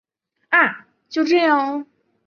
[0.49, 0.87] 啊！
[1.09, 1.85] 就这样喔